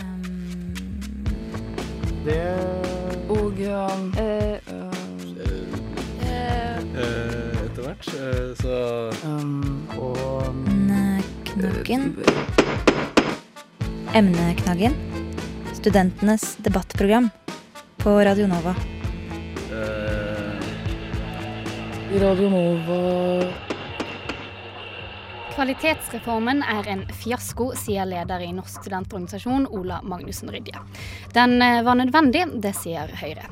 [0.00, 0.74] Um,
[2.24, 2.42] Det
[3.28, 4.88] og um, Eh, eh,
[6.98, 8.04] Eh, etter hvert.
[8.58, 12.16] så um, og Emneknaggen.
[14.14, 14.94] Emneknaggen.
[15.74, 17.30] Studentenes debattprogram
[17.98, 18.74] på Radio Nova.
[19.70, 20.58] Uh,
[22.20, 23.67] Radio Nova
[25.58, 30.78] Kvalitetsreformen er en fiasko, sier leder i Norsk studentorganisasjon, Ola Magnussen Rydje.
[31.34, 33.48] Den eh, var nødvendig, det sier Høyre.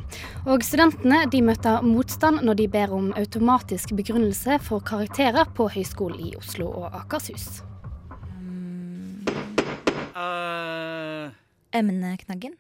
[0.47, 6.29] Og studentene de møter motstand når de ber om automatisk begrunnelse for karakterer på Høgskolen
[6.29, 7.49] i Oslo og Akershus.
[10.15, 11.35] Uh...
[11.75, 12.55] Emneknaggen.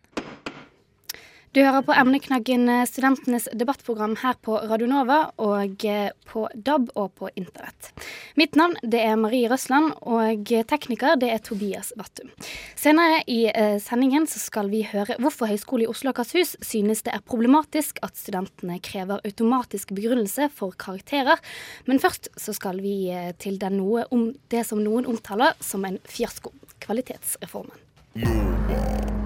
[1.56, 7.14] Du hører på emneknaggen eh, Studentenes debattprogram her på Radionova og eh, på DAB og
[7.16, 7.94] på internett.
[8.36, 12.28] Mitt navn det er Marie Røsland, og tekniker det er Tobias Vattum.
[12.76, 17.00] Senere i eh, sendingen så skal vi høre hvorfor Høgskolen i Oslo og Akershus synes
[17.08, 21.40] det er problematisk at studentene krever automatisk begrunnelse for karakterer.
[21.88, 25.88] Men først så skal vi eh, til det, noe om det som noen omtaler som
[25.88, 26.52] en fiasko.
[26.84, 29.24] Kvalitetsreformen.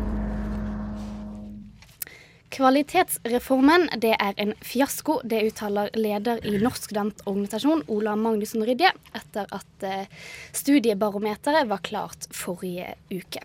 [2.50, 9.46] Kvalitetsreformen det er en fiasko, det uttaler leder i Norsk studentorganisasjon Ola Magnussen Rydje etter
[9.54, 10.10] at eh,
[10.58, 13.44] studiebarometeret var klart forrige uke.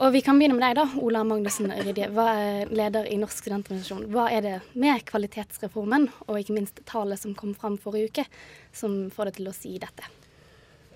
[0.00, 3.44] Og vi kan begynne med deg, da, Ola Magnussen Rydje, hva er leder i Norsk
[3.44, 4.06] studentorganisasjon.
[4.14, 8.30] Hva er det med kvalitetsreformen, og ikke minst tallet som kom fram forrige uke,
[8.72, 10.08] som får deg til å si dette?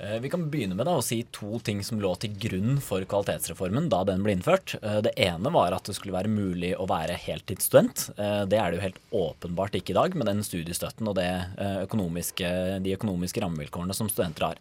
[0.01, 3.05] Eh, Vi kan begynne med da å si to ting som lå til grunn for
[3.09, 4.75] kvalitetsreformen da den ble innført.
[4.83, 8.11] Eh, Det ene var at det skulle være mulig å være heltidsstudent.
[8.17, 12.83] Eh, Det er det jo helt åpenbart ikke i dag med den studiestøtten og økonomiske,
[12.83, 14.57] de økonomiske rammevilkårene som studenter har.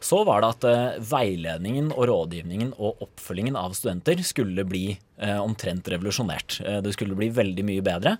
[0.00, 6.60] Så var det at veiledningen og rådgivningen og oppfølgingen av studenter skulle bli omtrent revolusjonert.
[6.82, 8.18] Det skulle bli veldig mye bedre.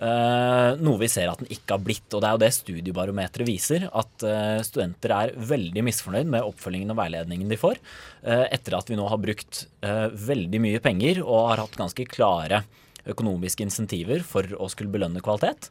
[0.00, 2.08] Eh, noe vi ser at den ikke har blitt.
[2.10, 6.94] Og det er jo det studiebarometeret viser, at eh, studenter er veldig misfornøyd med oppfølgingen
[6.94, 7.80] og veiledningen de får,
[8.24, 12.62] eh, etter at vi nå har brukt veldig mye penger og har hatt ganske klare
[13.10, 15.68] økonomiske insentiver for å skulle belønne kvalitet.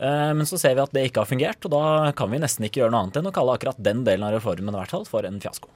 [0.00, 2.80] Men så ser vi at det ikke har fungert, og da kan vi nesten ikke
[2.80, 5.28] gjøre noe annet enn å kalle akkurat den delen av reformen i hvert fall for
[5.28, 5.68] en fiasko.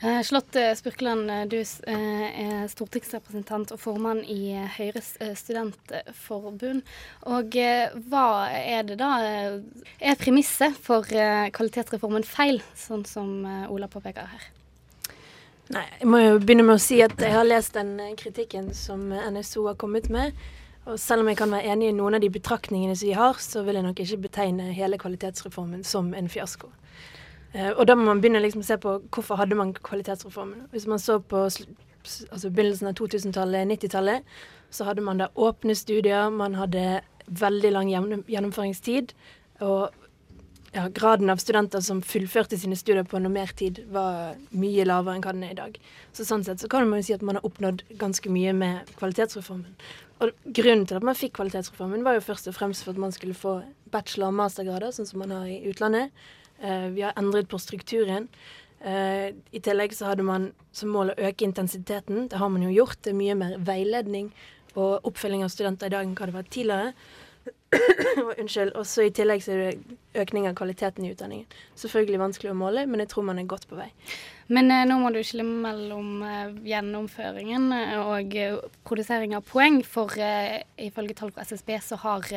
[0.00, 6.84] Eh, Charlotte Spurkeland, eh, du eh, er stortingsrepresentant og formann i Høyres studentforbund.
[7.26, 7.58] Og
[8.06, 9.10] hva er det da
[9.98, 14.46] Er premisset for kvalitetsreformen feil, sånn som Ola påpeker her?
[15.74, 19.10] Nei, jeg må jo begynne med å si at jeg har lest den kritikken som
[19.10, 20.32] NSO har kommet med.
[20.86, 23.42] Og selv om jeg kan være enig i noen av de betraktningene som de har,
[23.42, 26.70] så vil jeg nok ikke betegne hele kvalitetsreformen som en fiasko.
[27.54, 30.66] Eh, og da må man begynne liksom å se på hvorfor hadde man kvalitetsreformen.
[30.72, 34.34] Hvis man så på altså begynnelsen av 2000-tallet, 90-tallet,
[34.70, 39.14] så hadde man da åpne studier, man hadde veldig lang gjennomføringstid.
[39.64, 39.88] Og
[40.74, 45.16] ja, graden av studenter som fullførte sine studier på noe mer tid, var mye lavere
[45.16, 45.78] enn hva den er i dag.
[46.16, 48.92] Så sånn sett så kan man jo si at man har oppnådd ganske mye med
[49.00, 49.72] kvalitetsreformen.
[50.18, 53.14] Og grunnen til at man fikk kvalitetsreformen, var jo først og fremst for at man
[53.14, 53.60] skulle få
[53.92, 56.12] bachelor- og mastergrader, sånn som man har i utlandet.
[56.60, 58.28] Eh, vi har endret på strukturen.
[58.80, 62.28] Eh, I tillegg så hadde man som mål å øke intensiteten.
[62.28, 63.00] Det har man jo gjort.
[63.02, 64.32] Det er mye mer veiledning
[64.78, 66.92] og oppfølging av studenter i dag enn hva det var tidligere.
[68.40, 68.72] Unnskyld.
[68.76, 71.46] Og så i tillegg så er det økning av kvaliteten i utdanningen.
[71.78, 73.88] Selvfølgelig vanskelig å måle, men jeg tror man er godt på vei.
[74.52, 79.82] Men eh, nå må du skille mellom eh, gjennomføringen eh, og eh, produsering av poeng,
[79.84, 82.30] for ifølge tall fra SSB så har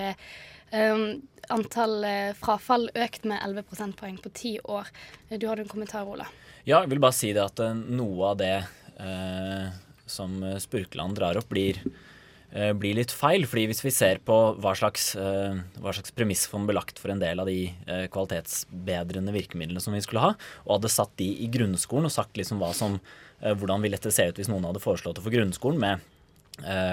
[0.73, 1.21] um,
[1.51, 4.87] antall eh, frafall økt med 11 prosentpoeng på ti år.
[5.29, 6.27] Eh, Du hadde en kommentar, Ola.
[6.63, 8.53] Ja, jeg vil bare si det at eh, noe av det
[9.01, 9.67] eh,
[10.11, 11.79] som Spurkeland drar opp, blir,
[12.51, 13.47] eh, blir litt feil.
[13.47, 17.11] fordi hvis vi ser på hva slags, eh, hva slags premiss som ble lagt for
[17.11, 17.73] en del av de
[18.11, 22.61] kvalitetsbedrende virkemidlene som vi skulle ha, og hadde satt de i grunnskolen og sagt liksom
[22.77, 22.99] som,
[23.41, 26.09] hvordan ville dette se ut hvis noen hadde foreslått det for grunnskolen med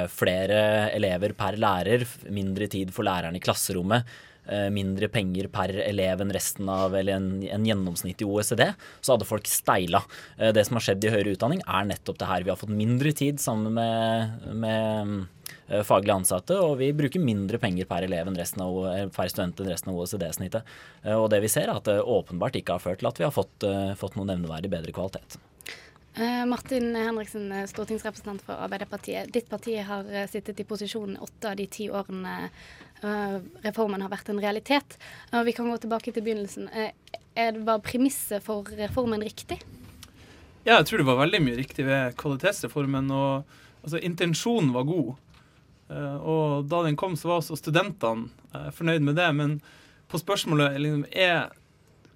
[0.08, 4.06] flere elever per lærer, mindre tid for læreren i klasserommet,
[4.48, 8.64] eh, mindre penger per elev enn resten av eller en, en gjennomsnitt i OECD,
[9.00, 10.02] så hadde folk steila.
[10.38, 12.46] Eh, Det som har skjedd i høyere utdanning, er nettopp det her.
[12.46, 15.26] Vi har fått mindre tid sammen med, med
[15.68, 19.32] eh, faglig ansatte, og vi bruker mindre penger per elev enn resten av, eh, per
[19.32, 20.62] student enn resten av OECD-snittet.
[21.04, 23.28] Eh, Og det vi ser, er at det åpenbart ikke har ført til at vi
[23.28, 25.38] har fått, eh, fått noe nevneverdig bedre kvalitet.
[26.18, 29.32] Eh, Martin Henriksen, eh, stortingsrepresentant for Arbeiderpartiet.
[29.32, 32.50] Ditt parti har eh, sittet i posisjon åtte av de ti årene
[33.62, 34.96] reformen har vært en realitet.
[35.46, 36.64] Vi kan gå tilbake til begynnelsen.
[36.74, 39.60] Er det var premisset for reformen riktig?
[40.64, 43.12] Ja, jeg tror det var veldig mye riktig ved kvalitetsreformen.
[43.14, 43.44] og
[43.84, 45.14] altså, Intensjonen var god.
[46.26, 48.26] Og da den kom, så var også studentene
[48.74, 49.30] fornøyd med det.
[49.30, 49.60] Men
[50.10, 51.54] på spørsmålet liksom, er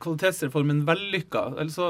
[0.03, 1.89] kvalitetsreformen vellykka, eller så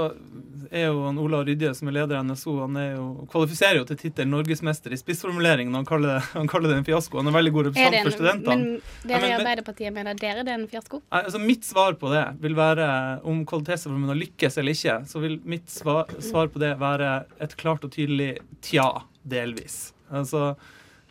[0.72, 3.98] er jo han Ola Rydje, som er leder i NSO, han jo, kvalifiserer jo til
[4.00, 7.20] tittelen norgesmester i spissformulering når han kaller, han kaller det en fiasko.
[7.20, 8.56] Han er veldig god det representant for studentene.
[8.56, 11.02] men dere i Arbeiderpartiet mener dere det er en fiasko?
[11.22, 12.90] Altså Mitt svar på det vil være
[13.28, 14.98] om kvalitetsreformen har lykkes eller ikke.
[15.08, 18.88] Så vil mitt svar, svar på det være et klart og tydelig tja,
[19.28, 19.92] delvis.
[20.12, 20.54] Altså,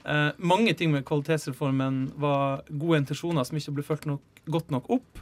[0.05, 4.09] eh, mange ting med kvalitetsreformen var gode intensjoner som ikke ble fulgt
[4.51, 5.21] godt nok opp.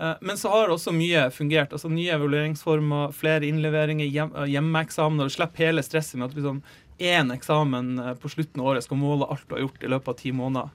[0.00, 1.72] Eh, men så har også mye fungert.
[1.72, 5.24] altså Nye evalueringsformer, flere innleveringer, hjem, eh, hjemmeeksamener.
[5.24, 6.62] Du slipper hele stresset med at liksom
[6.98, 10.08] én eksamen eh, på slutten av året skal måle alt du har gjort i løpet
[10.08, 10.70] av ti måneder.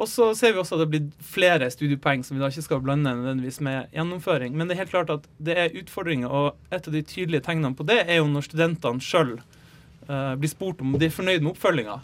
[0.00, 2.80] Og så ser vi også at det blir flere studiepoeng som vi da ikke skal
[2.80, 4.54] blande nødvendigvis med gjennomføring.
[4.56, 7.76] Men det er helt klart at det er utfordringer, og et av de tydelige tegnene
[7.76, 9.36] på det er jo når studentene sjøl
[10.08, 12.00] blir spurt om de er fornøyd med oppfølginga.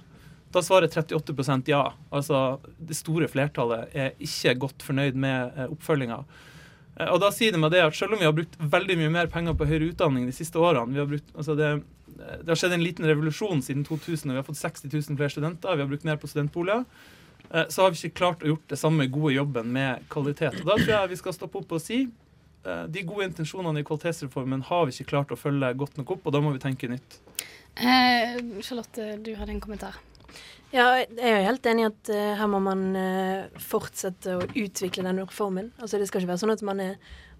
[0.53, 1.83] Da svarer 38% ja.
[2.15, 6.21] Altså det store flertallet er ikke godt fornøyd med eh, oppfølginga.
[7.01, 9.11] Eh, Og da sier det meg det at selv om vi har brukt veldig mye
[9.19, 11.73] mer penger på høyere utdanning de siste årene vi har brukt, altså det,
[12.17, 15.35] det har skjedd en liten revolusjon siden 2000, og vi har fått 60 000 flere
[15.35, 15.77] studenter.
[15.77, 16.87] Vi har brukt mer på studentboliger.
[17.51, 20.63] Eh, Så har vi ikke klart å gjort det samme gode jobben med kvalitet.
[20.63, 22.07] Og Da tror jeg vi skal stoppe opp og si
[22.65, 26.27] eh, de gode intensjonene i kvalitetsreformen har vi ikke klart å følge godt nok opp,
[26.27, 27.21] og da må vi tenke nytt.
[27.77, 29.99] Eh, Charlotte, du hadde en kommentar.
[30.75, 34.49] Ja, jeg er jo helt enig i at uh, her må man uh, fortsette å
[34.49, 35.71] utvikle denne reformen.
[35.79, 36.97] Altså Det skal ikke være sånn at man, er,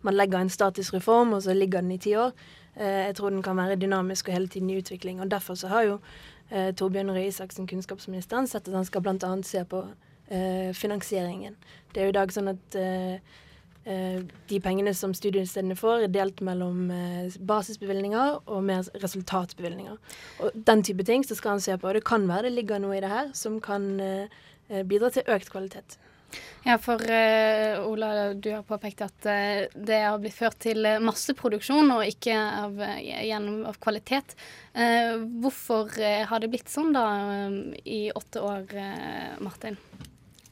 [0.07, 2.31] man legger en statisk reform, og så ligger den i ti år.
[2.79, 5.19] Uh, jeg tror den kan være dynamisk og hele tiden i utvikling.
[5.21, 6.01] og Derfor så har jo
[6.47, 9.31] Torbjørn Røe Isaksen, kunnskapsministeren, sett at han skal bl.a.
[9.43, 9.81] se på
[10.79, 11.57] finansieringen.
[11.91, 12.77] Det er jo i dag sånn at
[13.87, 20.01] de pengene som studiestedene får, er delt mellom eh, basisbevilgninger og mer resultatbevilgninger.
[20.43, 21.87] Og den type ting så skal han se på.
[21.87, 25.13] Og det kan være det ligger noe i det her som kan eh, eh, bidra
[25.15, 25.99] til økt kvalitet.
[26.67, 30.99] Ja, for uh, Ola, du har påpekt at uh, det har blitt ført til eh,
[30.99, 34.35] masseproduksjon og ikke av, eh, gjennom, av kvalitet.
[34.75, 37.07] Uh, hvorfor eh, har det blitt sånn da
[37.47, 39.79] um, i åtte år, eh, Martin?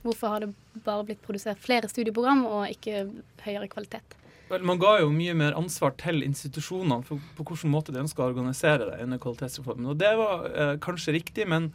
[0.05, 0.53] Hvorfor har det
[0.85, 3.07] bare blitt produsert flere studieprogram og ikke
[3.45, 4.17] høyere kvalitet?
[4.53, 8.29] Man ga jo mye mer ansvar til institusjonene for, på hvilken måte de ønska å
[8.29, 9.89] organisere det under kvalitetsreformen.
[9.95, 11.71] Og det var eh, kanskje riktig, men,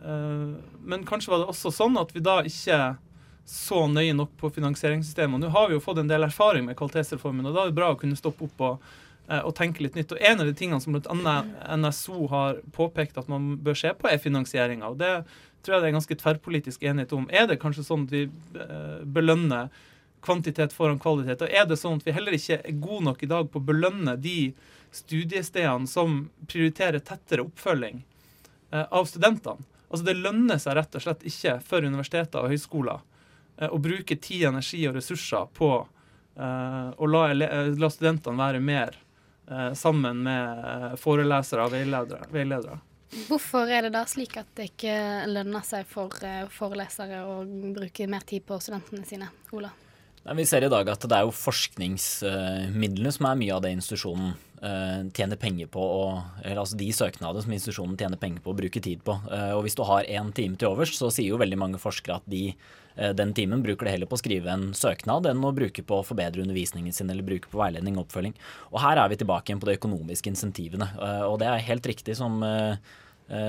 [0.00, 2.96] eh, men kanskje var det også sånn at vi da ikke
[3.46, 5.44] så nøye nok på finansieringssystemet.
[5.44, 7.92] Nå har vi jo fått en del erfaring med kvalitetsreformen, og da er det bra
[7.92, 8.88] å kunne stoppe opp og,
[9.26, 10.12] og tenke litt nytt.
[10.14, 11.36] Og En av de tingene som bl.a.
[11.74, 14.92] NSO har påpekt at man bør se på, er finansieringa.
[14.94, 15.12] Det
[15.66, 17.26] tror jeg det er ganske tverrpolitisk enighet om.
[17.30, 18.24] Er det kanskje sånn at vi
[18.62, 19.70] eh, belønner
[20.24, 21.42] kvantitet foran kvalitet?
[21.42, 23.66] Og er det sånn at vi heller ikke er gode nok i dag på å
[23.70, 24.52] belønne de
[24.94, 28.04] studiestedene som prioriterer tettere oppfølging
[28.70, 29.66] eh, av studentene?
[29.86, 33.02] Altså Det lønner seg rett og slett ikke for universiteter og høyskoler
[33.58, 38.62] eh, å bruke tid, energi og ressurser på eh, å la, eh, la studentene være
[38.62, 39.05] mer eh,
[39.78, 42.28] sammen med eh, forelesere og veiledere.
[42.32, 42.78] veiledere.
[43.28, 44.96] Hvorfor er det da slik at det ikke
[45.30, 49.30] lønner seg for eh, forelesere å bruke mer tid på studentene sine?
[49.54, 49.70] Ola?
[50.26, 53.76] Nei, vi ser i dag at det er jo forskningsmidlene som er mye av det
[53.76, 56.06] institusjonen eh, tjener penger på, å,
[56.42, 59.18] eller altså de søknadene som institusjonen tjener penger på å bruke tid på.
[59.32, 62.18] Eh, og hvis du har én time til overs, så sier jo veldig mange forskere
[62.20, 65.54] at de eh, den timen bruker det heller på å skrive en søknad enn å
[65.56, 68.36] bruke på å forbedre undervisningen sin eller bruke på veiledning og oppfølging.
[68.72, 70.90] Og her er vi tilbake igjen på de økonomiske insentivene.
[70.96, 73.04] Eh, og det er helt riktig som eh, eh,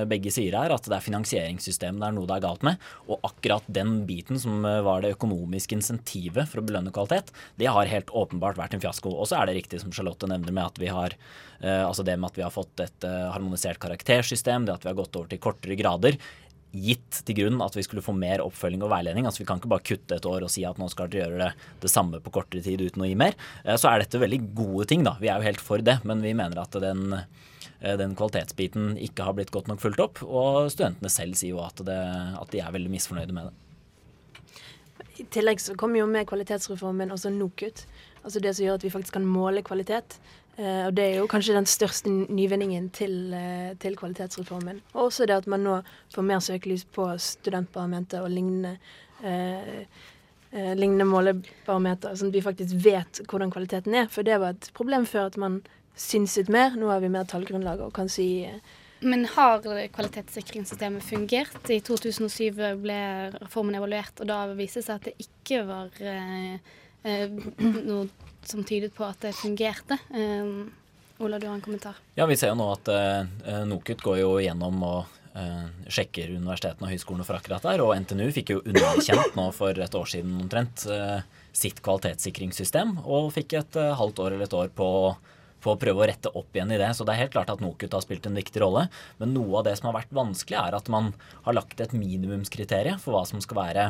[0.10, 2.82] begge sier her, at det er finansieringssystemet det er noe det er galt med.
[3.08, 7.70] Og akkurat den biten som eh, var det økonomiske insentivet for å belønne kvalitet, det
[7.72, 9.12] har helt åpenbart vært en fiasko.
[9.14, 12.18] Og så er det riktig som Charlotte nevner med at vi har eh, altså det
[12.18, 15.32] med at vi har fått et eh, harmonisert karaktersystem, det at vi har gått over
[15.32, 16.20] til kortere grader.
[16.76, 19.26] Gitt til grunn at vi skulle få mer oppfølging og veiledning.
[19.26, 21.40] altså Vi kan ikke bare kutte et år og si at nå skal dere gjøre
[21.46, 23.38] det, det samme på kortere tid uten å gi mer.
[23.64, 25.16] Eh, Så er dette veldig gode ting, da.
[25.22, 29.24] Vi er jo helt for det, men vi mener at den eh, den kvalitetsbiten ikke
[29.24, 30.24] har blitt godt nok fulgt opp.
[30.24, 31.98] Og studentene selv sier jo at, det,
[32.42, 33.56] at de er veldig misfornøyde med det.
[35.18, 37.86] I tillegg så kommer jo med kvalitetsreformen også NOKUT.
[38.28, 40.20] Altså det som gjør at vi faktisk kan måle kvalitet.
[40.58, 44.82] Uh, og det er jo kanskje den største nyvinningen til, uh, til kvalitetsreformen.
[44.96, 45.80] Og også det at man nå
[46.16, 48.78] får mer søkelys på studentbarometer og lignende.
[49.24, 49.86] Uh,
[50.58, 54.08] lignende målebarometer, sånn at vi faktisk vet hvordan kvaliteten er.
[54.10, 55.60] For det var et problem før at man
[56.00, 56.78] synset mer.
[56.80, 58.48] Nå har vi mer tallgrunnlag og kan si
[59.04, 59.62] Men har
[59.94, 61.70] kvalitetssikringssystemet fungert?
[61.70, 63.00] I 2007 ble
[63.36, 65.92] reformen evaluert, og da viste det seg at det ikke var
[67.06, 68.08] noe
[68.48, 70.00] som tydet på at det fungerte.
[70.16, 71.98] Eh, Ola, du har en kommentar.
[72.16, 75.14] Ja, vi ser jo nå at uh, NOKUT går jo gjennom og
[75.94, 77.82] sjekker universitetene og høyskolene for akkurat der.
[77.86, 80.82] Og NTNU fikk jo underkjent nå for et år siden omtrent
[81.54, 84.88] sitt kvalitetssikringssystem, og fikk et halvt år eller et år på
[85.64, 86.90] på å prøve å rette opp igjen i det.
[86.96, 88.88] Så det er helt klart at NOKUT har spilt en viktig rolle.
[89.22, 91.12] Men noe av det som har vært vanskelig, er at man
[91.48, 93.88] har lagt et minimumskriterium for hva som skal være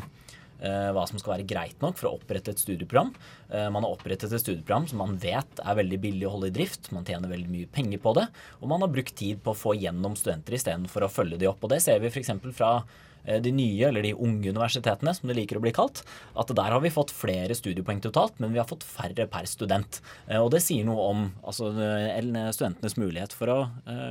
[0.57, 3.11] hva som skal være greit nok for å opprette et studieprogram.
[3.51, 6.55] Uh, man har opprettet et studieprogram som man vet er veldig billig å holde i
[6.55, 6.89] drift.
[6.95, 8.25] Man tjener veldig mye penger på det.
[8.61, 11.61] Og man har brukt tid på å få gjennom studenter istedenfor å følge de opp.
[11.61, 12.33] Og det ser vi f.eks.
[12.57, 12.79] fra
[13.27, 16.03] Eh, de nye, eller de unge universitetene, som det liker å bli kalt,
[16.39, 19.99] at der har vi fått flere studiepoeng totalt, men vi har fått færre per student.
[20.27, 22.21] Eh, og det sier noe om altså, eh,
[22.55, 23.59] studentenes mulighet for å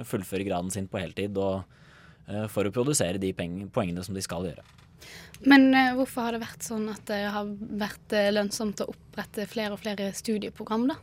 [0.06, 1.64] fullføre graden sin på heltid og
[2.50, 4.64] for å produsere de poengene som de skal gjøre.
[5.46, 7.50] Men hvorfor har det vært sånn at det har
[7.80, 10.96] vært lønnsomt å opprette flere og flere studieprogram, da?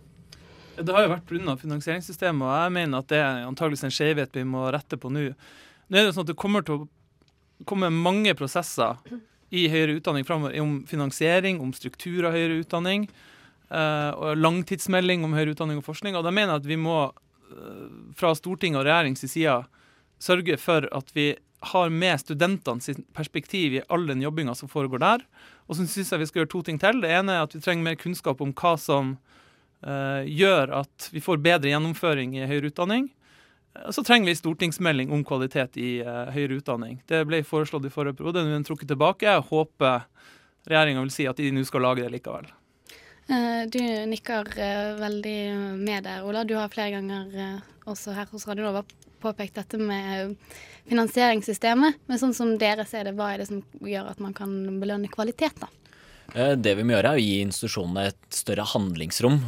[0.74, 1.54] Det har jo vært pga.
[1.62, 5.28] finansieringssystemet, og jeg mener at det er antageligvis en skjevhet vi må rette på nå.
[5.88, 6.88] Nå er det sånn at det kommer til å
[7.70, 8.98] komme mange prosesser
[9.54, 13.06] i høyere utdanning framover om finansiering, om struktur av høyere utdanning,
[13.70, 16.18] uh, og langtidsmelding om høyere utdanning og forskning.
[16.18, 16.98] Og da mener jeg at vi må,
[18.18, 19.60] fra Stortinget og regjerings side,
[20.24, 25.02] sørge for at vi har med studentene sitt perspektiv i all den jobbinga som foregår
[25.04, 25.26] der.
[25.68, 27.02] Og så syns jeg vi skal gjøre to ting til.
[27.04, 29.16] Det ene er at vi trenger mer kunnskap om hva som
[29.86, 33.08] uh, gjør at vi får bedre gjennomføring i høyere utdanning.
[33.90, 37.00] Så trenger vi stortingsmelding om kvalitet i uh, høyere utdanning.
[37.10, 39.30] Det ble foreslått i forrige periode, nå er den trukket tilbake.
[39.30, 40.04] Jeg håper
[40.70, 42.52] regjeringa vil si at de nå skal lage det likevel.
[43.32, 43.80] Uh, du
[44.12, 44.52] nikker
[45.00, 45.40] veldig
[45.80, 46.44] med der, Ola.
[46.44, 48.84] Du har flere ganger også her hos Radio Nova
[49.24, 50.36] påpekt dette med
[50.92, 52.04] finansieringssystemet.
[52.12, 54.52] Men sånn som dere ser det, hva er det som gjør at man kan
[54.82, 55.72] belønne kvalitet, da?
[56.34, 59.42] Det vi må gjøre, er å gi institusjonene et større handlingsrom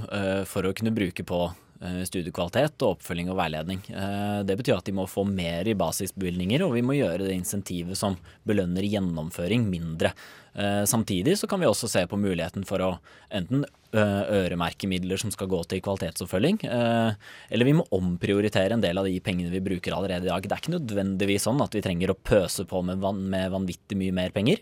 [0.46, 3.82] for å kunne bruke på Eh, studiekvalitet og oppfølging og veiledning.
[3.92, 7.36] Eh, det betyr at de må få mer i basisbevilgninger, og vi må gjøre det
[7.36, 8.18] insentivet som
[8.48, 10.14] belønner gjennomføring, mindre.
[10.56, 12.92] Eh, samtidig så kan vi også se på muligheten for å
[13.30, 13.66] enten
[13.96, 19.14] øremerke midler som skal gå til kvalitetsoppfølging, eller vi må omprioritere en del av de
[19.24, 20.44] pengene vi bruker allerede i dag.
[20.44, 23.96] Det er ikke nødvendigvis sånn at vi trenger å pøse på med, van med vanvittig
[23.96, 24.60] mye mer penger,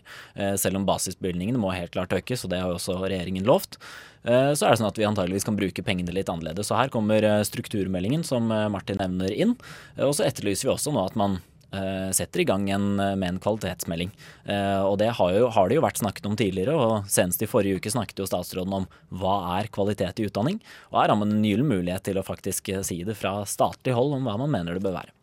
[0.54, 3.80] selv om basisbevilgningene må helt klart økes, og det har jo også regjeringen lovt.
[4.24, 6.70] Så er det sånn at vi antageligvis kan bruke pengene litt annerledes.
[6.70, 9.52] Så her kommer strukturmeldingen som Martin nevner inn.
[10.00, 11.36] Og så etterlyser vi også nå at man
[11.74, 14.10] Eh, setter i gang en, eh, med en kvalitetsmelding.
[14.44, 17.50] Eh, og det har, jo, har, det jo vært snakket om tidligere, og senest i
[17.50, 20.60] forrige uke snakket jo statsråden om hva er kvalitet i utdanning.
[20.92, 24.14] Og her har man en gyllen mulighet til å faktisk si det fra statlig hold
[24.20, 25.14] om hva man mener det bør være.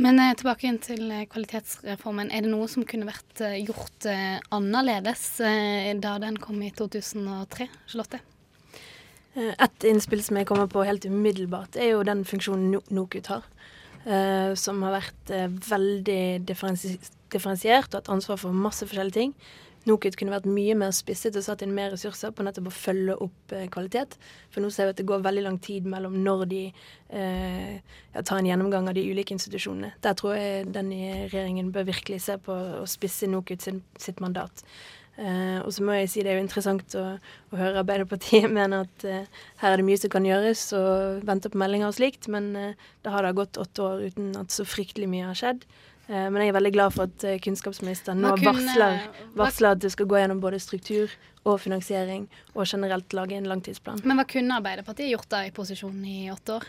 [0.00, 2.30] Men tilbake inn til kvalitetsreformen.
[2.32, 4.06] Er det noe som kunne vært gjort
[4.54, 5.24] annerledes
[6.00, 8.22] da den kom i 2003, Charlotte?
[9.36, 13.44] Et innspill som jeg kommer på helt umiddelbart, er jo den funksjonen NOKUT har.
[14.58, 15.34] Som har vært
[15.68, 19.36] veldig differensiert og hatt ansvar for masse forskjellige ting.
[19.88, 23.18] NOKUT kunne vært mye mer spisset og satt inn mer ressurser på nettopp å følge
[23.26, 24.16] opp uh, kvalitet.
[24.54, 26.64] For nå ser vi at det går veldig lang tid mellom når de
[27.12, 29.90] ja, tar en gjennomgang av de ulike institusjonene.
[30.00, 34.22] Der tror jeg den nye regjeringen bør virkelig se på å spisse NOKUT sin, sitt
[34.24, 34.64] mandat.
[35.20, 37.02] Eh, og så må jeg si det er jo interessant å,
[37.52, 39.28] å høre Arbeiderpartiet mene at eh,
[39.60, 42.88] her er det mye som kan gjøres, og vente på meldinger og slikt, men uh,
[43.04, 45.66] det har da gått åtte år uten at så fryktelig mye har skjedd.
[46.12, 49.06] Men jeg er veldig glad for at kunnskapsministeren nå varsler,
[49.38, 51.12] varsler, at det skal gå gjennom både struktur
[51.48, 54.04] og finansiering, og generelt lage en langtidsplan.
[54.04, 56.68] Men hva kunne Arbeiderpartiet gjort da i posisjon i åtte år?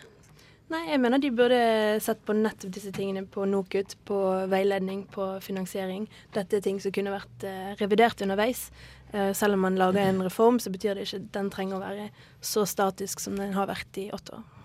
[0.72, 1.60] Nei, jeg mener de burde
[2.02, 4.20] sett på nettopp disse tingene på NOKUT, på
[4.50, 6.08] veiledning, på finansiering.
[6.34, 8.70] Dette er ting som kunne vært eh, revidert underveis.
[9.12, 11.84] Eh, selv om man lager en reform, så betyr det ikke at den trenger å
[11.84, 12.08] være
[12.42, 14.63] så statisk som den har vært i åtte år.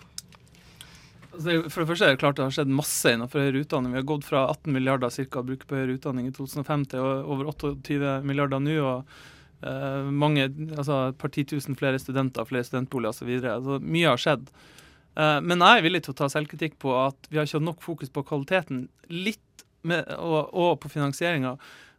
[1.32, 3.92] Altså, for det første er det klart det har skjedd masse innenfor høyere utdanning.
[3.94, 7.04] Vi har gått fra 18 milliarder cirka, å bruke på høyere utdanning i 2005 til
[7.04, 8.78] over 28 milliarder nå.
[8.84, 9.18] og
[9.58, 10.44] Uh, mange,
[10.78, 13.32] altså et par titusen flere studenter, flere studentboliger osv.
[13.42, 14.52] Altså, mye har skjedd.
[15.18, 17.66] Eh, men jeg er villig til å ta selvkritikk på at vi har ikke hatt
[17.66, 21.56] nok fokus på kvaliteten litt med, og, og, på finansieringa.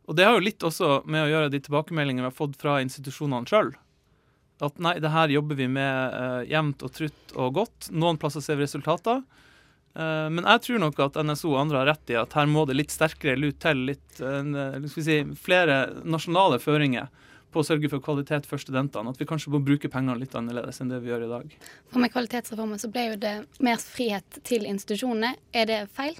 [0.10, 2.80] Og det har jo litt også med å gjøre de tilbakemeldingene vi har fått fra
[2.84, 3.74] institusjonene sjøl.
[4.60, 7.88] At nei, det her jobber vi med uh, jevnt og trutt og godt.
[7.96, 9.22] Noen plasser ser vi resultater.
[9.96, 12.66] Uh, men jeg tror nok at NSO og andre har rett i at her må
[12.68, 13.86] det litt sterkere lut til.
[13.94, 17.08] Litt, uh, si, flere nasjonale føringer
[17.50, 19.16] på å sørge for kvalitet for studentene.
[19.16, 21.58] At vi kanskje må bruke pengene litt annerledes enn det vi gjør i dag.
[21.90, 25.38] For Med kvalitetsreformen så ble jo det mer frihet til institusjonene.
[25.56, 26.20] Er det feil?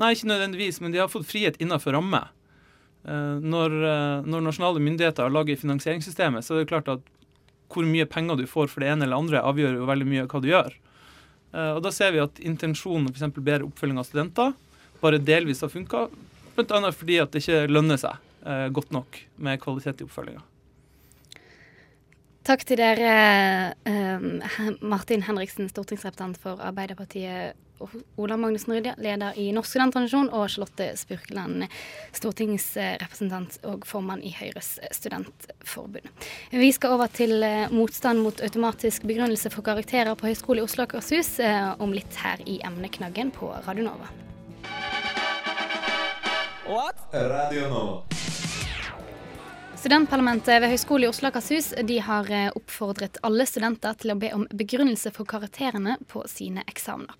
[0.00, 2.24] Nei, ikke nødvendigvis, men de har fått frihet innenfor ramme.
[3.02, 3.72] Når,
[4.30, 7.06] når nasjonale myndigheter lager finansieringssystemet, så er det klart at
[7.72, 10.42] hvor mye penger du får for det ene eller andre, avgjør jo veldig mye hva
[10.42, 10.76] du gjør.
[11.52, 13.32] Eh, og da ser vi at intensjonen f.eks.
[13.38, 14.54] bedre oppfølging av studenter
[15.02, 16.06] bare delvis har funka,
[16.54, 16.92] bl.a.
[16.94, 18.14] fordi at det ikke lønner seg
[18.46, 20.44] eh, godt nok med kvalitet i oppfølginga.
[22.42, 23.10] Takk til dere,
[23.86, 24.24] eh,
[24.82, 27.58] Martin Henriksen, stortingsrepresentant for Arbeiderpartiet,
[28.16, 31.66] Ola Magnussen Rydja, leder i Norsk studenttradisjon, og Charlotte Spurkeland,
[32.16, 36.08] stortingsrepresentant og formann i Høyres studentforbund.
[36.50, 40.86] Vi skal over til eh, motstand mot automatisk begrunnelse for karakterer på Høgskolen i Oslo
[40.86, 44.10] og Akershus eh, om litt her i emneknaggen på Radio Nova.
[47.12, 48.02] Radio Nova.
[49.82, 51.72] Studentparlamentet ved Høgskolen i Oslo og Akershus
[52.06, 57.18] har eh, oppfordret alle studenter til å be om begrunnelse for karakterene på sine eksamener.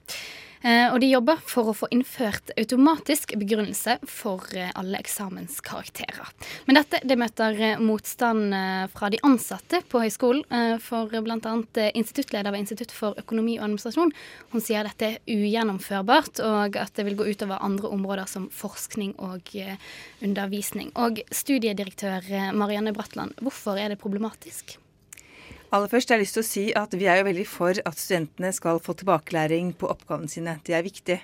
[0.63, 6.29] Eh, og de jobber for å få innført automatisk begrunnelse for eh, alle eksamenskarakterer.
[6.69, 8.55] Men dette det møter eh, motstand
[8.93, 10.45] fra de ansatte på høyskolen.
[10.83, 11.55] For bl.a.
[11.99, 14.13] instituttleder ved Institutt for økonomi og administrasjon.
[14.53, 19.15] Hun sier dette er ugjennomførbart, og at det vil gå utover andre områder som forskning
[19.23, 19.55] og
[20.23, 20.93] undervisning.
[21.01, 24.77] Og studiedirektør Marianne Bratland, hvorfor er det problematisk?
[25.73, 27.97] Aller først har jeg lyst til å si at vi er jo veldig for at
[27.97, 30.59] studentene skal få tilbakelæring på oppgavene sine.
[30.67, 31.17] Det er viktig,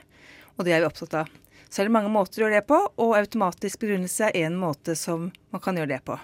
[0.56, 1.34] og det er vi opptatt av.
[1.68, 4.94] Så er det mange måter å gjøre det på, og automatisk begrunnelse er én måte
[4.96, 6.16] som man kan gjøre det på.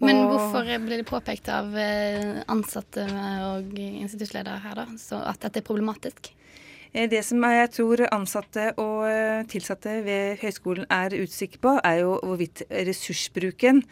[0.00, 3.04] Men hvorfor blir det påpekt av eh, ansatte
[3.44, 6.30] og instituttledere her, da, så at dette er problematisk?
[6.94, 12.00] Eh, det som jeg tror ansatte og eh, tilsatte ved høyskolen er usikre på, er
[12.06, 13.82] jo hvorvidt ressursbruken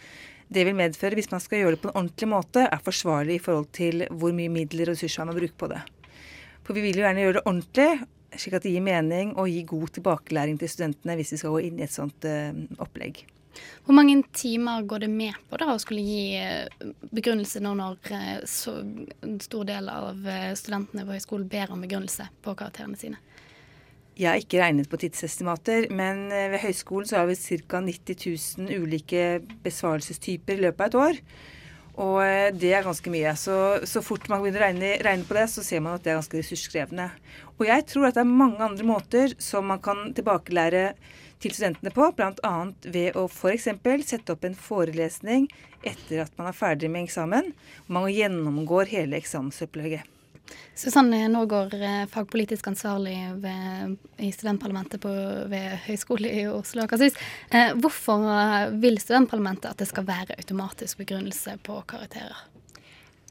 [0.49, 3.43] det vil medføre, hvis man skal gjøre det på en ordentlig måte, er forsvarlig i
[3.43, 5.81] forhold til hvor mye midler og ressurser man må bruke på det.
[6.67, 7.89] For vi vil jo gjerne gjøre det ordentlig,
[8.37, 11.65] slik at det gir mening og gir god tilbakelæring til studentene hvis de skal gå
[11.69, 13.25] inn i et sånt uh, opplegg.
[13.87, 18.11] Hvor mange timer går det med på da å skulle gi eh, begrunnelse nå når
[18.13, 20.19] eh, så en stor del av
[20.59, 23.23] studentene på høyskolen ber om begrunnelse på karakterene sine?
[24.17, 27.83] Jeg har ikke regnet på tidsestimater, men eh, ved høyskolen så har vi ca.
[27.85, 28.23] 90
[28.65, 29.27] 000 ulike
[29.65, 31.21] besvarelsestyper i løpet av et år.
[32.01, 33.35] Og eh, det er ganske mye.
[33.37, 36.15] Så, så fort man begynner å regne, regne, på det, så ser man at det
[36.15, 37.11] er ganske ressurskrevende.
[37.59, 40.89] Og jeg tror at det er mange andre måter som man kan tilbakelære
[41.45, 42.57] til studentene på, bl.a.
[42.89, 43.69] ved å f.eks.
[44.09, 45.51] sette opp en forelesning
[45.85, 47.53] etter at man er ferdig med eksamen.
[47.85, 50.16] og Man gjennomgår hele eksamensopplegget.
[50.77, 55.13] Susanne Norgård, eh, fagpolitisk ansvarlig ved, i studentparlamentet på,
[55.53, 57.17] ved Høgskolen i Oslo og Akershus.
[57.51, 58.27] Eh, hvorfor
[58.83, 62.45] vil studentparlamentet at det skal være automatisk begrunnelse på karakterer?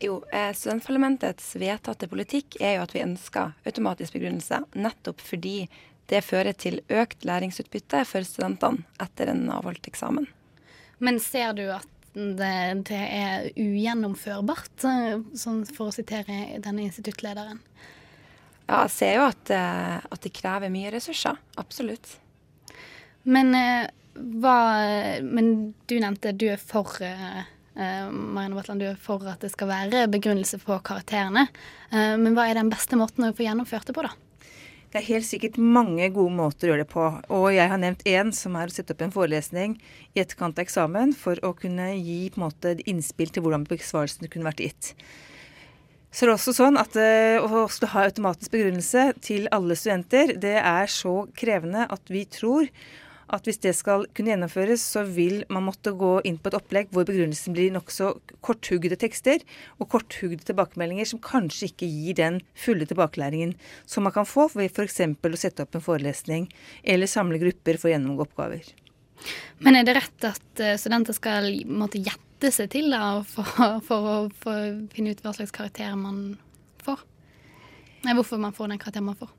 [0.02, 5.70] Jo, eh, Studentparlamentets vedtatte politikk er jo at vi ønsker automatisk begrunnelse, nettopp fordi
[6.12, 10.28] det fører til økt læringsutbytte for studentene etter en avholdt eksamen.
[11.00, 12.52] Men ser du at det,
[12.88, 17.60] det er ugjennomførbart, eh, sånn for å sitere denne instituttlederen?
[18.66, 21.38] Ja, jeg ser jo at, eh, at det krever mye ressurser.
[21.60, 22.16] Absolutt.
[23.28, 24.58] Men, eh, hva,
[25.28, 26.88] men du nevnte du er for
[27.76, 31.50] Marianne Bratland, du er for at det skal være begrunnelse på karakterene.
[31.92, 34.14] Men hva er den beste måten å få gjennomført det på, da?
[34.96, 37.06] Det er helt sikkert mange gode måter å gjøre det på.
[37.36, 39.74] Og jeg har nevnt én, som er å sette opp en forelesning
[40.16, 44.32] i etterkant av eksamen for å kunne gi på en måte innspill til hvordan besvarelsen
[44.32, 44.94] kunne vært gitt.
[46.16, 50.56] Så det er også sånn at uh, å ha automatisk begrunnelse til alle studenter, det
[50.62, 52.72] er så krevende at vi tror
[53.34, 56.92] at hvis det skal kunne gjennomføres, så vil man måtte gå inn på et opplegg
[56.94, 58.12] hvor begrunnelsen blir nokså
[58.46, 59.44] korthugde tekster
[59.80, 63.56] og korthugde tilbakemeldinger som kanskje ikke gir den fulle tilbakelæringen
[63.90, 65.02] som man kan få ved f.eks.
[65.02, 66.50] å sette opp en forelesning
[66.84, 68.70] eller samle grupper for å gjennomgå oppgaver.
[69.64, 73.48] Men er det rett at eh, studenter skal måtte gjette seg til da, for,
[73.88, 76.38] for å for finne ut hva slags karakter man
[76.86, 77.02] får?
[78.06, 79.34] Nei, hvorfor man får den karakteren man får?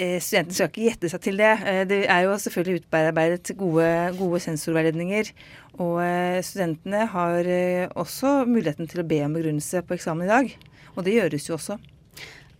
[0.00, 1.50] Eh, studentene skal ikke gjette seg til det.
[1.68, 5.32] Eh, det er jo selvfølgelig utarbeidet gode, gode sensorveiledninger.
[5.76, 7.52] Og eh, studentene har
[8.00, 10.54] også muligheten til å be om begrunnelse på eksamen i dag.
[10.96, 11.78] Og det gjøres jo også.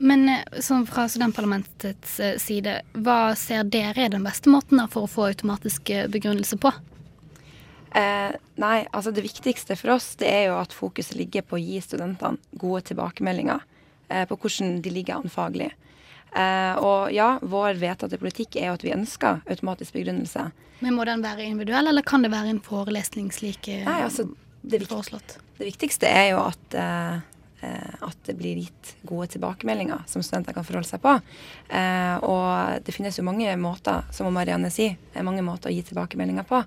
[0.00, 0.31] Men
[0.64, 5.92] sånn fra studentparlamentets side, hva ser dere er den beste måten for å få automatisk
[6.09, 6.72] begrunnelse på?
[7.90, 11.62] Eh, nei, altså det viktigste for oss det er jo at fokuset ligger på å
[11.62, 13.64] gi studentene gode tilbakemeldinger
[14.07, 15.72] eh, på hvordan de ligger an faglig.
[16.31, 20.51] Uh, og ja, vår vedtatte politikk er jo at vi ønsker automatisk begrunnelse.
[20.81, 24.29] Men Må den være individuell, eller kan det være en forelesning slik uh, Nei, altså,
[24.62, 25.38] det, foreslått?
[25.59, 27.19] Det viktigste er jo at, uh,
[28.07, 31.19] at det blir gitt gode tilbakemeldinger som studenter kan forholde seg på.
[32.25, 36.62] og det finnes jo mange måter, som Marianne sier, mange måter å gi tilbakemeldinger på.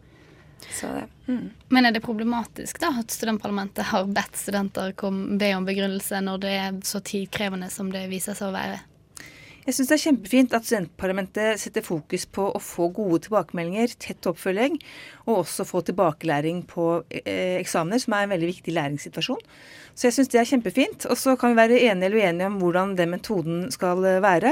[0.71, 1.49] Så det, mm.
[1.73, 6.43] Men er det problematisk da at studentparlamentet har bedt studenter kom, be om begrunnelse når
[6.45, 8.79] det er så tidkrevende som det viser seg å være?
[9.63, 14.27] Jeg syns det er kjempefint at studentparlamentet setter fokus på å få gode tilbakemeldinger, tett
[14.27, 14.75] oppfølging,
[15.23, 19.39] og også få tilbakelæring på eh, eksamener, som er en veldig viktig læringssituasjon.
[19.95, 21.05] Så jeg syns det er kjempefint.
[21.07, 24.51] Og så kan vi være enige eller uenige om hvordan den metoden skal eh, være.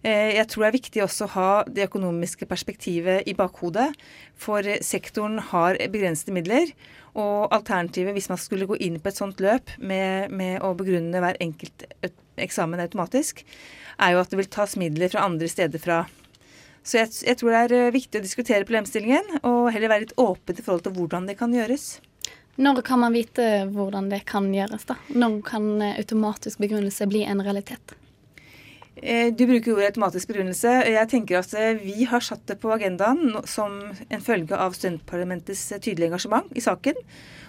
[0.00, 3.90] Eh, jeg tror det er viktig også å ha det økonomiske perspektivet i bakhodet.
[4.38, 6.72] For sektoren har begrensede midler.
[7.18, 11.20] Og alternativet hvis man skulle gå inn på et sånt løp med, med å begrunne
[11.20, 11.84] hver enkelt
[12.44, 13.44] eksamen automatisk,
[13.98, 16.02] er jo at det vil tas midler fra andre steder fra.
[16.86, 20.18] Så jeg, jeg tror det er eh, viktig å diskutere problemstillingen, og heller være litt
[20.20, 21.98] åpen i forhold til hvordan det kan gjøres.
[22.58, 24.96] Når kan man vite hvordan det kan gjøres, da?
[25.14, 27.94] Når kan automatisk begrunnelse bli en realitet?
[29.02, 30.72] Eh, du bruker ordet automatisk begrunnelse.
[30.90, 35.68] Jeg tenker at eh, Vi har satt det på agendaen som en følge av studentparlamentets
[35.78, 36.98] tydelige engasjement i saken.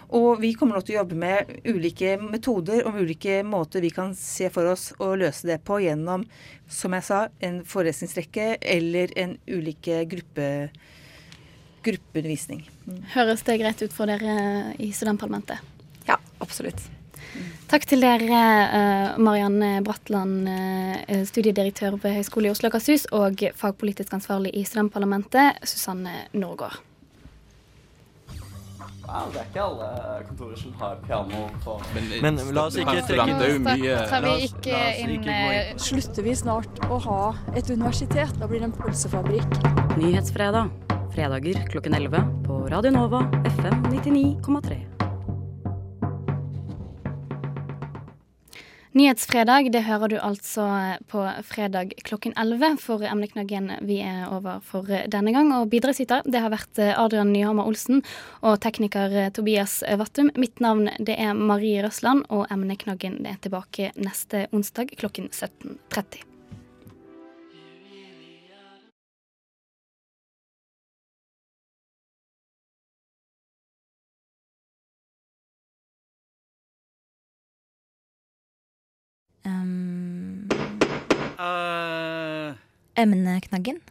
[0.10, 4.16] Og vi kommer nå til å jobbe med ulike metoder og ulike måter vi kan
[4.18, 6.24] se for oss å løse det på gjennom,
[6.66, 10.48] som jeg sa, en forelesningsrekke eller en ulike gruppe,
[11.86, 12.66] gruppeundervisning.
[12.88, 13.04] Mm.
[13.14, 15.62] Høres det greit ut for dere i studentparlamentet?
[16.10, 16.82] Ja, absolutt.
[17.70, 18.42] Takk til dere,
[18.74, 24.66] uh, Marianne Bratland, uh, studiedirektør ved Høgskolen i Oslo og Akershus, og fagpolitisk ansvarlig i
[24.66, 26.89] studentparlamentet, Susanne Norgård.
[29.10, 29.86] Wow, det er ikke alle
[30.28, 34.36] kontorer som har piano på Men, Men la oss ikke trekke inn mye Tar vi
[34.46, 37.24] ikke inn, inn Slutter vi snart å ha
[37.56, 38.38] et universitet?
[38.38, 39.58] Da blir det en pølsefabrikk.
[39.98, 40.70] Nyhetsfredag.
[41.16, 43.26] Fredager klokken 11 på Radio Nova
[43.58, 44.99] FM 99,3.
[48.98, 50.64] Nyhetsfredag det hører du altså
[51.12, 55.52] på fredag klokken 11 for emneknaggen vi er over for denne gang.
[55.54, 58.02] Og bidragsyter det har vært Adrian Nyhammer Olsen
[58.42, 60.34] og tekniker Tobias Vattum.
[60.42, 66.29] Mitt navn det er Marie Røsland, og emneknaggen det er tilbake neste onsdag klokken 17.30.
[79.50, 80.46] Um,
[81.40, 82.54] uh,
[82.94, 83.82] emneknaggen.